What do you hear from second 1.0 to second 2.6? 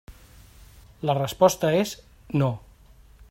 La resposta és «no».